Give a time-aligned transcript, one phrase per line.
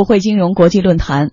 [0.00, 1.30] 普惠金融国际论坛。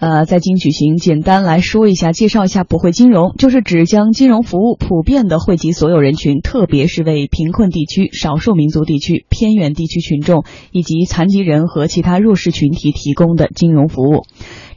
[0.00, 10.42] 呃，在京举行，简单来说一下，介绍一下普惠金融，就是指将金融服务普遍的惠及所有人群，特别是为贫困地区、少数民族地区、偏远地区群众
[10.72, 14.24] 以及残疾人和其他弱势群体提供的金融服务。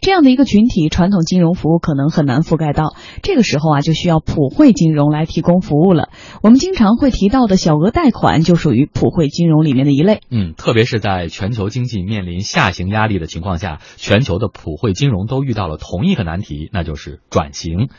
[0.01, 2.95] 这样的一个群体，传统金融服务可能很难覆盖到。
[3.21, 6.09] 这个时候啊，就需要普惠金融来提供服务了。
[6.41, 10.21] 我们经常会提到的小额贷款，就属于普惠金融里面的一类。
[10.31, 17.89] 嗯，特别是在全球经济面临下行压力的情况下，全球的普惠金融都遇到了同一个难题，那就是转型。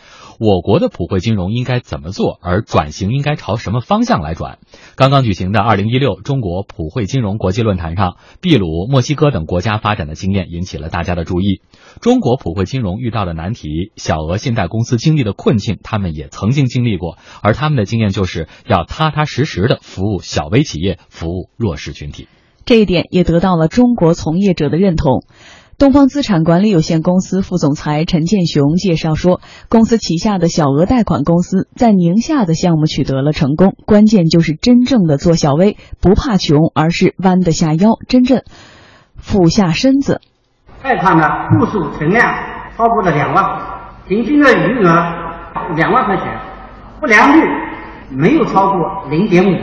[0.41, 2.41] 我国的普惠金融应该怎么做？
[2.43, 4.59] 而转型应该朝什么方向来转？
[4.97, 11.61] 刚刚举行的二零一六中国普惠金融国际论坛上，秘鲁、墨西哥等国家发展的经验引起了大家的注意。
[12.01, 22.29] 中国普惠金融遇到的难题，小额信贷公司经历的困境，他们也曾经经历过，而他们的经验就是要踏踏实实的服务小微企业，服务弱势群体。
[22.65, 25.25] 这一点也得到了中国从业者的认同。
[25.79, 38.43] 东方资产管理有限公司副总裁陈建雄介绍说，公司旗下的小额贷款公司在宁夏的项目取得了成功，关键就是真正的做小微，不怕穷，而是弯得下腰，真正
[39.17, 40.21] 俯下身子。
[40.83, 42.35] 贷款的户数存量
[42.77, 43.61] 超过了两万，
[44.09, 44.93] 平均的余额
[45.77, 46.41] 两万块钱，
[47.01, 47.43] 不良率
[48.11, 49.57] 没有超过零点五，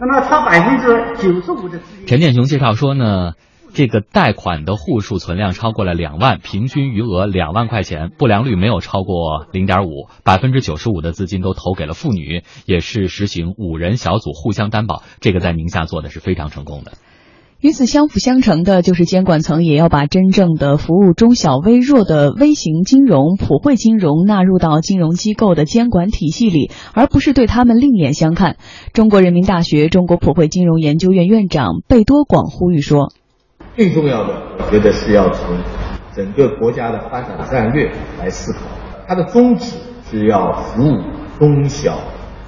[0.00, 1.78] 那么超百分之九十五的。
[2.06, 3.32] 陈建雄介绍说呢。
[3.74, 16.92] 这个贷款的户数存量超过了两万，平均余额两万块钱，不良率没有超过零点五，百分之九十五的资金都投给了妇女，也是实行五人小组互相担保，这个在宁夏做的是非常成功的。
[17.62, 28.56] 与此相辅相成的，就是监管层也要把真正的服务中小微弱的微型金融、普惠金融纳入到金融机构的监管体系里，而不是对他们另眼相看。
[28.92, 33.12] 中国人民大学中国普惠金融研究院院长贝多广呼吁说。
[33.76, 35.56] 最重要的，我觉得是要从
[36.16, 38.58] 整个国家的发展战略来思考。
[39.06, 39.76] 它的宗旨
[40.10, 40.94] 是要服务
[41.38, 41.96] 中小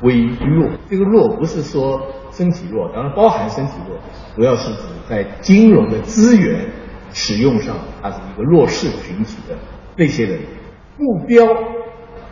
[0.03, 0.71] 微弱。
[0.91, 2.01] 这个弱不是说
[2.37, 3.97] 身体弱，当然包含身体弱，
[4.35, 6.67] 主要是指在金融的资源
[7.13, 9.57] 使用上，它是一个弱势群体的
[9.97, 10.41] 那些人。
[10.99, 11.47] 目标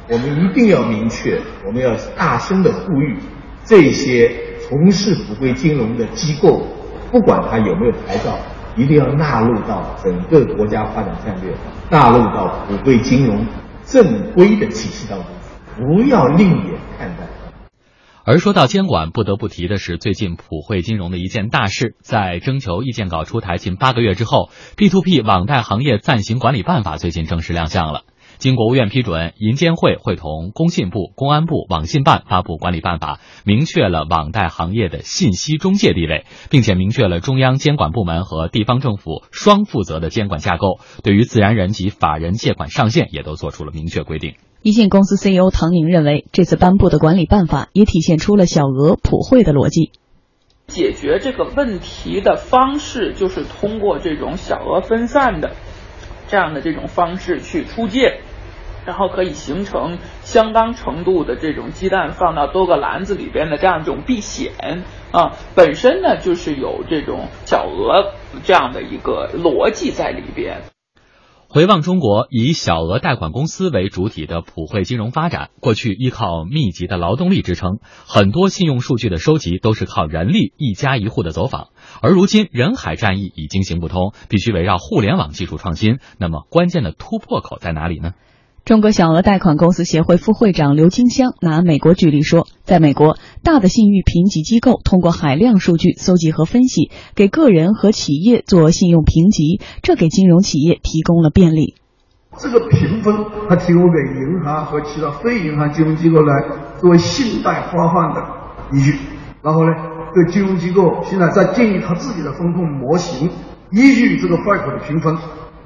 [0.09, 3.17] 我们一定要明确，我们要大声的呼吁
[3.65, 4.31] 这些
[4.69, 6.67] 从事普惠金融的机构，
[7.11, 8.37] 不管他有没有牌照。
[8.75, 11.53] 一定要纳入到整个国家发展战略，
[11.91, 13.47] 纳入到普惠金融
[13.85, 15.27] 正规的体系当中，
[15.77, 16.72] 不要另眼。
[18.25, 28.05] 而说到监管，不得不提的是最近普惠金融的一件大事，在征求意见稿出台近八个月之后，P2P 网贷行业暂行管理办法最近正式亮相了。
[28.43, 40.81] 经国务院批准，银监会会同工信部、公安部、网信办发布管理办法，明确了网贷行业的信息中介地位，并且明确了中央监管部门和地方政府双负责的监管架构。
[41.05, 44.35] 对于自然人及法人借款上限，也都做出了明确规定。
[44.63, 49.93] 一信公司 CEO 唐宁认为，这次颁布的管理办法也体现出了小额普惠的逻辑。
[50.67, 55.53] 解决这个问题的方式，就是通过这种小额分散的
[56.27, 58.21] 这样的这种方式去出借。
[58.87, 64.53] 然后可以形成相当程度的这种鸡蛋放到多个篮子里边的这样一种避险
[65.13, 68.13] 啊，本身呢就是有这种小额
[68.45, 70.63] 这样的一个逻辑在里边。
[71.49, 77.73] 回望中国以小额贷款公司为主体的普惠金融发展，过去依靠密集的劳动力支撑，
[78.07, 81.69] 很多信用数据的收集都是靠人力一家一户的走访，
[82.01, 85.99] 而如今人海战役已经行不通，必须围绕互联网技术创新。
[86.19, 88.13] 那么关键的突破口在哪里呢？
[88.65, 101.75] 中国小额贷款公司协会副会长刘金香拿美国举例说，在美国，大的信誉评级机构通过海量数据搜集和分析，给个人和企业做信用评级，这给金融企业提供了便利。
[102.39, 103.13] 这个评分
[103.49, 106.45] 它提供给银行和其他非银行金融机构来
[106.79, 108.23] 作为信贷发放的
[108.79, 108.97] 依据。
[109.43, 109.73] 然后呢，
[110.15, 113.29] 对金融机构现在在建立他自己的风控模型，
[113.73, 115.19] 依据这个贷款的评分，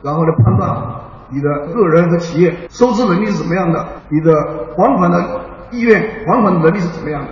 [0.02, 1.05] 然后来判断。
[1.30, 3.86] 你的个人和企业收支能力是怎么样的？
[4.08, 4.32] 你的
[4.76, 5.40] 还款的
[5.70, 7.28] 意愿、还款的能力是怎么样的？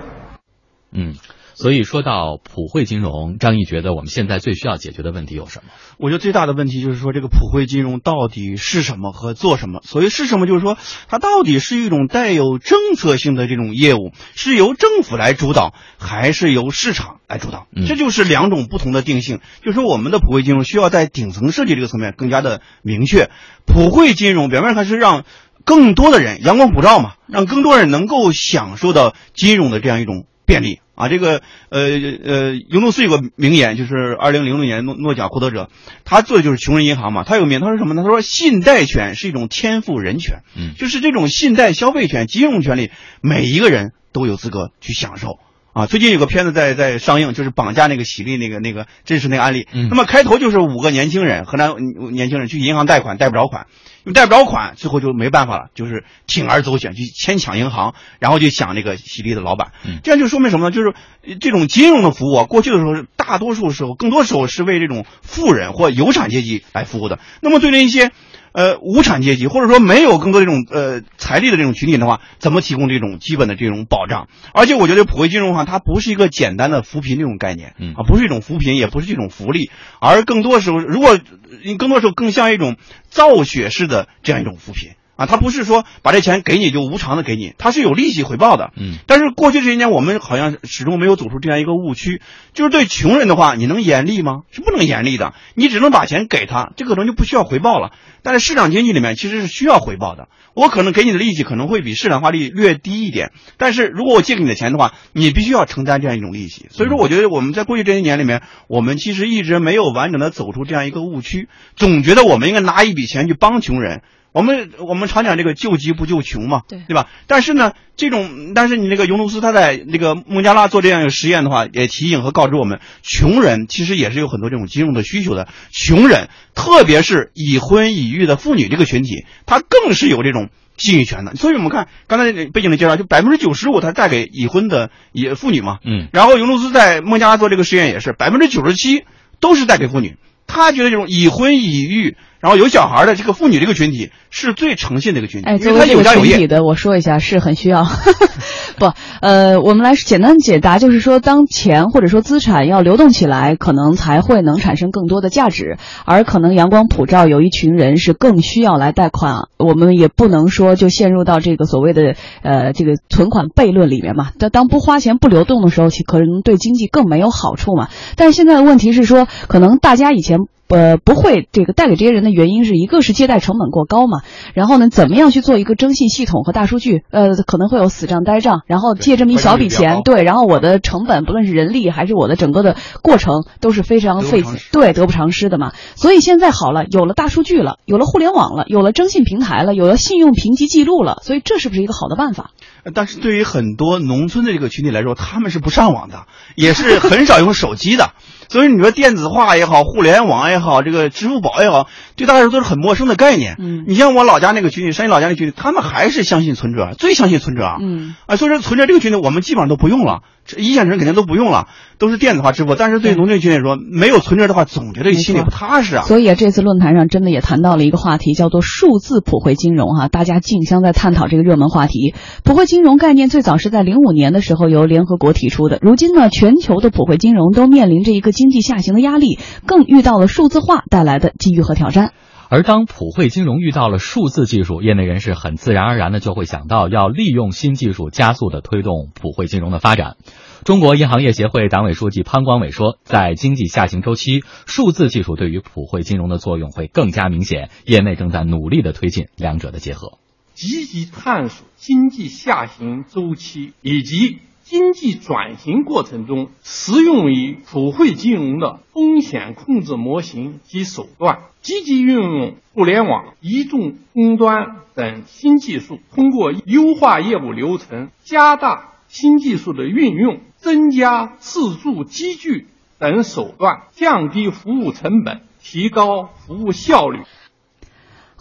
[0.93, 1.15] 嗯。
[1.55, 5.71] 所以说到普惠金融，张毅觉得我们现在最需要解决的问题有什么？
[5.99, 9.81] 我觉得最大的问题就是说，这个普惠金融到底是什么和做什么？
[9.85, 10.77] 所谓是什么，就是说
[11.09, 17.67] 它到底是一种带有政策性的这种业务，是由政府来主导，还是由市场来主导？
[17.87, 19.41] 这就是两种不同的定性。
[19.63, 23.31] 就是说，我们的普惠金融需要在顶层设计这个层面更加的明确。
[23.65, 25.25] 普惠金融表面上是让
[25.65, 30.81] 更多的人阳光普照嘛，让更多人能够享受到金融的这样一种便利。
[30.95, 31.81] 啊，这个呃
[32.25, 35.69] 呃，尤努斯有个名言，就是二零零六年诺诺奖获得者，
[36.05, 37.25] 他做的就是穷人银行嘛。
[37.25, 38.03] 他有个名，他说什么呢？
[38.03, 45.39] 他说信贷权是一种天赋人权，嗯，就是这种信贷消费权、金融权利，每一个人都有资格去享受。
[45.75, 49.67] 啊，最近有个片子在在上映，就是绑架那个喜力那个那个真实那个案例。
[49.73, 51.75] 嗯那么开头就是五个年轻人，河南
[52.13, 53.67] 年轻人去银行贷款，贷不着款，
[54.05, 59.73] 因为贷不着款，最后就没办法了，就是铤而走险去牵抢银行，然后就抢那个喜力的老板。
[59.85, 60.71] 嗯这样就说明什么呢？
[60.71, 60.95] 就是
[61.27, 67.19] 呃这种金融的服务啊，过去的时候是大多数时候，更多时候是为这种富人或有产阶级来服务的。
[67.41, 68.13] 那么对那些
[68.55, 74.29] 呃无产阶级或者说没有更多这种呃财力的这种群体的话，怎么提供这种基本的这种保障？
[74.55, 79.71] 而且我觉得普惠金融的话，它不是一个简单的扶贫这种概念，嗯啊，不是一种扶贫，也不是一种福利，
[80.01, 81.19] 而更多时候，如果
[81.65, 82.77] 你更多时候更像一种
[83.11, 84.93] 造血式的这样一种扶贫。
[85.17, 88.73] 啊，他不是说把这钱给你就无偿的给你，他是有利息回报的。
[88.77, 92.21] 嗯，但是过去这些年，我们好像始终没有走出这样一个误区，
[92.53, 94.43] 就是对穷人的话，你能严厉吗？
[94.51, 97.93] 是不能严厉的，你只能把钱给他，这可能就不需要回报了。
[98.23, 106.67] 但是市场经济里面其实是需要回报的，我可能给你的利息可能会比市场化率略低一点，但是如果我借给你的钱的话，你必须要承担这样一种利息。
[106.71, 114.03] 所以说，我觉得我们在过去这些年里面，我们其实一直没有完整的走出这样一个误区，总觉得我们应该拿一笔钱去帮穷人。
[114.35, 117.09] 我们我们常讲这个救急不救穷嘛，对对吧？
[117.29, 125.47] 但是呢，这种但是你那个尤努斯他在那个孟加拉做这样一个实验的话，也提醒和告知我们，穷人其实也是有很多这种金融的需求的。
[125.71, 131.37] 穷人，特别是已婚已育的妇女这个群体，他更是有这种信誉权的。
[131.37, 139.05] 所以我们看刚才背景的介绍，就百分之九十五他贷给已婚的也妇女嘛，嗯，然后尤努斯在孟加拉做这个实验也是百分之九十七
[139.39, 140.17] 都是贷给妇女。
[140.47, 146.33] 他觉得这种已婚已育，然后有小孩的这个妇女这个群体是最诚信的一个群体，哎，这个有家有业。
[146.33, 147.87] 群体的，我说一下是很需要。
[148.77, 148.93] 不，
[149.23, 164.33] 呃，我们来简单解答，就是说，当钱或者说资产要流动起来，可能才会能产生更多的价值，而可能阳光普照，有一群人是更需要来贷款，我们也不能说就陷入到这个所谓的呃这个存款悖论里面嘛。
[164.39, 167.89] 但当不花钱不流动的时候，其可能对经济更没有好处嘛。
[168.17, 170.41] 但是现在的问题是说，可能大家以前。
[170.69, 174.21] 呃，不会这个带给这些人的原因是一个是借贷成本过高嘛，
[174.55, 177.05] 然后呢，怎么样去做一个征信系统和大数据？
[177.11, 185.73] 呃，可能会有死账呆账，然后借这么一小笔钱，对，然后我的成本不论是人力还是我的整个的过程都是非常费得不偿失对得不偿失的嘛。
[185.95, 192.51] 所以现在好了，有了大数据了，有了互联网了，有了征信平台了，有了信用评级记录了，所以这是不是一个好的办法？
[192.93, 196.27] 但是对于很多农村的这个群体来说，他们是不上网的，
[196.57, 198.11] 也是很少用手机的。
[198.49, 203.57] 所以你说电子化也好，互联网也好，这个支付宝也好，对大家来说都是很陌生的概念。
[203.59, 207.77] 嗯你像我老家那个群体，山西老家那个群体，他们还是相信存折，最相信存折啊。
[207.81, 211.69] 嗯啊，所以说存折这个群体我们基本上都不用了，这一线城市肯定都不用了，
[211.99, 212.75] 都是电子化支付。
[212.75, 216.03] 但是对对农村群体来说，没有存折的话，总觉得心里不踏实啊。
[216.03, 222.15] 所以啊，这次论坛上真的也谈到了一个话题，叫做数字普惠金融哈、大家竞相在探讨这个热门话题。
[222.45, 232.13] 普惠金融概念最早是在零五年的时候由联合国提出的，如今呢，全球的普惠金融都面临着一个经济下行的压力，更遇到了数字化带来的机遇和挑战。
[232.49, 240.17] 而当普惠金融遇到了数字技术，业内人士很自然而然的就会想到要利用新技术加速的推动普惠金融的发展。
[240.65, 250.19] 中国银行业协会党委书记潘光伟说，在经济下行周期，数字技术对于普惠金融的作用会更加明显，业内正在努力的推进两者的结合。
[250.55, 272.67] 积极探索经济下行周期以及经济转型过程中适用于普惠金融的风险控制模型及手段，积极运用互联网、移动终端等新技术，通过优化业务流程、加大新技术的运用、增加自助机具
[272.99, 277.21] 等手段，降低服务成本，提高服务效率。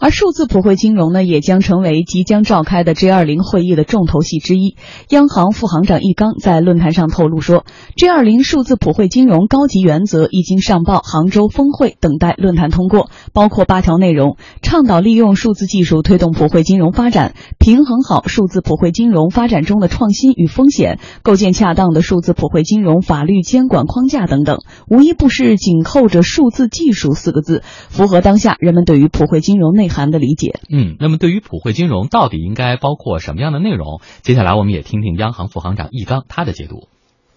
[0.04, 4.76] 而数字普惠金融呢，也将成为即将召开的 G 二零会议的重头戏之一。
[5.08, 7.64] 央行副行长易纲在论坛上透露说
[7.96, 30.60] ，G 二零数字普惠金融高级原则已经上报杭州峰会，等待论坛通过，包括八条内容：倡导利用数字技术推动普惠金融发展，平衡好数字普惠金融发展中的创新与风险，构建恰当的数字普惠金融法律监管框架等等，无一不是紧扣着数字技术四个字，符合当下人们对于普惠金融内涵的理解。
[30.68, 34.00] 嗯，那么对于普惠金融到底应该包括什么样的内容？
[34.22, 36.88] 接下来我们也听听央行副行长易纲他的解读。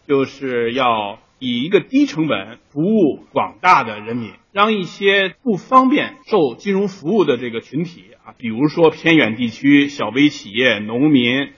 [0.07, 11.49] 就是要以一个低成本服务广大的人民，让一些不方便受金融服务的这个群体啊，比如说偏远地区小微企业、农民、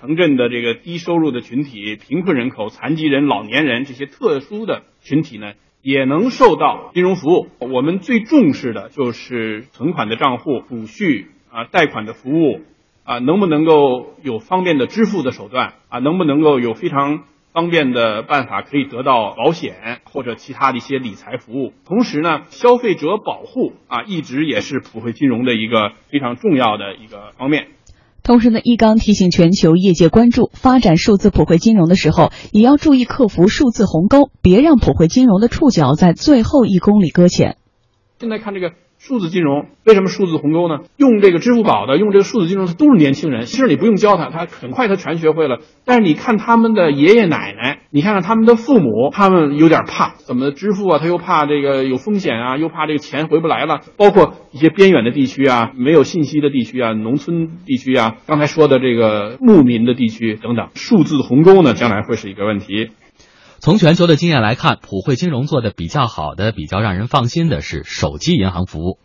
[0.00, 5.52] 城镇的这个低收入的群体、贫困人口、残疾人、老年人这些特殊的群体呢，
[5.88, 7.46] 也能受到金融服务。
[7.60, 12.60] 我们最重视的就是存款的账户、储蓄啊、贷款的服务
[13.04, 15.98] 啊，能不能够有方便的支付的手段啊？
[16.00, 21.72] 能不能够有非常方便的办法可以得到保险或者其他的一些理财服务？
[21.86, 27.68] 同时呢，消费者保护啊，一直也是普惠金融的一个非常重要的一个方面。
[28.28, 37.56] 同时呢，易纲提醒全球业界关注发展数字普惠金融的时候，也要注意克服数字鸿沟，别让普惠金融的触角在最后一公里搁浅。
[38.20, 40.80] 现在看这个数字金融，为什么数字鸿沟呢？
[40.98, 45.60] 用这个支付宝的，用这个数字金融他都是年轻人，其实你不用教他，他很快他全学会了。
[45.86, 50.98] 但是你看他们的爷爷奶奶，你看看他们的父母，他们有点怕怎么支付啊？
[50.98, 53.80] 他又怕这个有风险啊，又怕这个钱回不来了。
[53.96, 62.90] 包括一些边远的地区啊，没有信息的地区啊，农村地区啊，刚才说的这个牧民的地区等等，数字鸿沟呢，将来会是一个问题。
[63.58, 68.98] 从全球的经验来看，普惠金融做的比较好的、比较让人放心的是手机银行服务。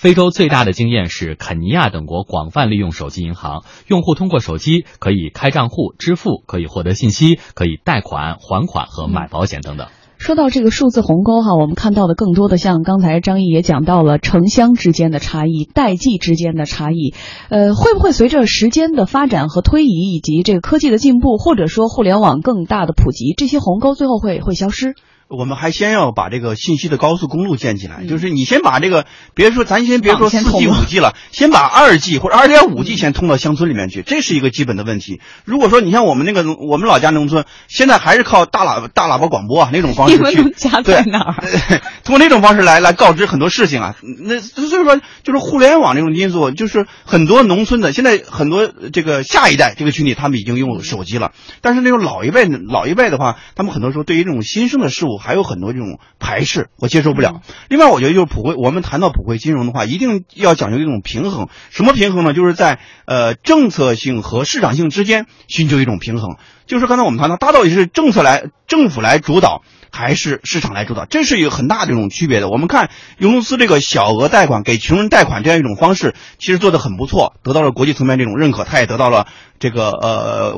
[0.00, 9.88] 非洲最大的经验是肯尼亚等国广泛利用手机银行，用户通过手机可以开账户、支付，可以获得信息，可以贷款、还款和买保险等等。
[10.16, 17.12] 说到这个数字鸿沟哈，我们看到的更多的像刚才张毅也讲到了城乡之间的差异、代际之间的差异，
[17.50, 24.94] 呃，会不会随着时间的发展和推移，以及这个科技的进步，或者说互联网更大的普及，这些鸿沟最后会会消失？
[25.30, 35.20] 我们还先要把这个信息的高速公路建起来，就是你先把这个，别说咱先别说四 G 五 G 了， 先把二 G 或者二点五 G 先通到乡村里面去，这是一个基本的问题。
[35.44, 41.34] 如果说你像我们那个我们老家农村，现在还是靠大喇叭大喇叭广播啊那种方式 去，家在哪儿？
[42.02, 43.94] 通过那种方式来来告知很多事情啊。
[44.02, 57.42] 那所以说，就是互联网这种因素，就是很多农村的现在很多这个下一代这个群体，他们已经用手机了，但是那种老一辈老一辈的话，他们很多时候对于这种新生的事物还有很多这种排斥我接受不了。
[57.68, 61.48] 另外，我觉得就是普惠，我们谈到普惠金融的话，一定要讲究一种平衡。
[61.70, 62.32] 什么平衡呢？
[62.32, 66.36] 就是在呃政策性和市场性之间寻求一种平衡。
[66.66, 69.62] 就是刚才我们谈到，大到底是政策来政府来主导。
[69.92, 72.48] 还是市场来主导，这是一个很大的这种区别的。
[72.48, 79.26] 我们看尤努斯这个小额贷款给穷人贷款这样一种方式，其实做的很不错，得到了国际层面这种认可，他也得到了
[79.58, 80.54] 这个呃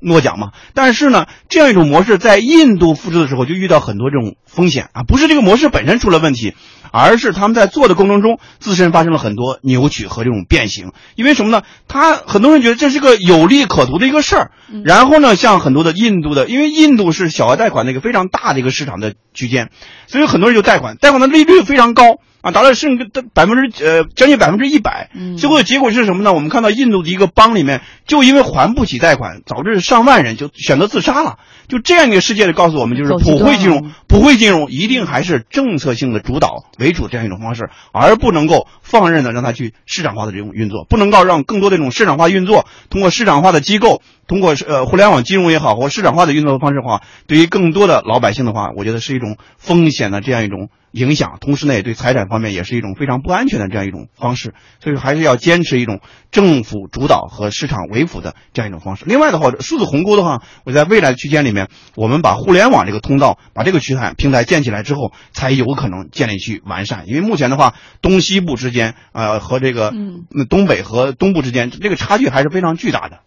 [0.00, 0.52] 诺奖嘛。
[0.74, 6.54] 但是呢，这样一种模式在印度复制的时候就遇到很多这种风险啊，不是这个模式本身出了问题，
[6.92, 10.92] 而是他们在做的过程中自身发生了很多扭曲和这种变形。
[11.16, 11.62] 因为什么呢？
[11.88, 14.50] 他很多人觉得这是个有利可图的一个事儿，
[14.84, 18.52] 然后呢，像很多的印度的，因为印度是小额贷款的一个非常大。
[18.52, 19.70] 的一个市场的区间，
[20.06, 25.10] 所以很多人就贷款，贷款的利率非常高啊，达到甚至百分之呃将近百分之一百。
[25.38, 26.32] 最后的结果是什么呢？
[26.32, 31.38] 我们看到印度的一个邦里面，就因为还不起贷款，导致上万人就选择自杀了。
[31.68, 44.02] 就这样一个世界的告诉我们，就是普惠金融，普惠金融一定还是政策性的主导为主这样一种方式，而不能够放任的让它去市场化的这种运作，不能够让更多的这种市场化运作通过市场化的机构。
[44.28, 54.54] 通过呃互联网金融也好，或市场化的运作方式的话，对于更多的老百姓的话，我觉得是一种风险的这样一种影响，同时呢，也对财产方面也是一种非常不安全的这样一种方式。
[54.80, 59.04] 所以还是要坚持一种政府主导和市场为辅的这样一种方式。
[59.06, 67.08] 另外的话，数字鸿沟的话，我在未来的区间里面，我们把互联网这个通道，把这个区块平台建起来之后，才有可能建立去完善。
[67.08, 73.20] 因为目前的话，东西部之间，呃，和这个嗯东北和东部之间，这个差距还是非常巨大的。